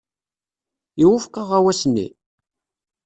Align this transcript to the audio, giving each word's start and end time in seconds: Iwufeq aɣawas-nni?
Iwufeq 1.01 1.35
aɣawas-nni? 1.41 2.07